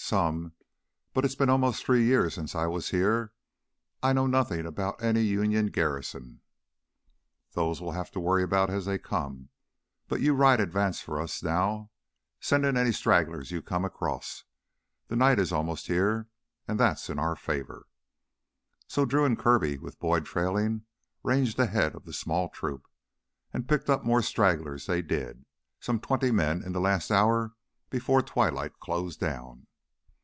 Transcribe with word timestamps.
"Some, 0.00 0.52
but 1.12 1.24
it's 1.24 1.34
been 1.34 1.50
almost 1.50 1.84
three 1.84 2.04
years 2.04 2.32
since 2.34 2.54
I 2.54 2.66
was 2.66 2.90
here. 2.90 3.32
I 4.00 4.12
know 4.12 4.28
nothin' 4.28 4.64
about 4.64 5.02
any 5.02 5.22
Union 5.22 5.66
garrison" 5.66 6.40
"Those 7.54 7.82
we'll 7.82 7.90
have 7.92 8.12
to 8.12 8.20
worry 8.20 8.44
about 8.44 8.70
as 8.70 8.84
they 8.86 8.96
come. 8.96 9.48
But 10.06 10.20
you 10.20 10.34
ride 10.34 10.60
advance 10.60 11.00
for 11.02 11.20
us 11.20 11.42
now. 11.42 11.90
Send 12.40 12.64
in 12.64 12.76
any 12.76 12.92
stragglers 12.92 13.50
you 13.50 13.60
come 13.60 13.84
across. 13.84 14.44
The 15.08 15.16
night 15.16 15.40
is 15.40 15.50
almost 15.52 15.88
here, 15.88 16.28
and 16.68 16.78
that's 16.78 17.10
in 17.10 17.18
our 17.18 17.34
favor." 17.34 17.88
So 18.86 19.04
Drew 19.04 19.24
and 19.24 19.36
Kirby, 19.38 19.78
with 19.78 19.98
Boyd 19.98 20.24
trailing, 20.26 20.86
ranged 21.24 21.58
ahead 21.58 21.96
of 21.96 22.04
the 22.04 22.12
small 22.12 22.48
troop. 22.50 22.86
And 23.52 23.68
pick 23.68 23.88
up 23.90 24.04
more 24.04 24.22
stragglers 24.22 24.86
they 24.86 25.02
did 25.02 25.44
some 25.80 25.98
twenty 25.98 26.30
men 26.30 26.62
in 26.62 26.72
the 26.72 26.80
last 26.80 27.10
hour 27.10 27.54
before 27.90 28.22
twilight 28.22 28.78
closed 28.78 29.18
down. 29.18 29.64